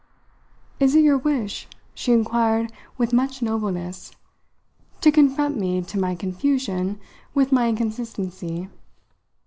"Is 0.79 0.95
it 0.95 1.01
your 1.03 1.19
wish," 1.19 1.67
she 1.93 2.11
inquired 2.11 2.73
with 2.97 3.13
much 3.13 3.43
nobleness, 3.43 4.11
"to 5.01 5.11
confront 5.11 5.59
me, 5.59 5.83
to 5.83 5.99
my 5.99 6.15
confusion, 6.15 6.99
with 7.35 7.51
my 7.51 7.69
inconsistency?" 7.69 8.67